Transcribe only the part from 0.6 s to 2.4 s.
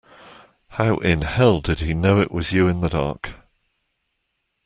How in hell did he know it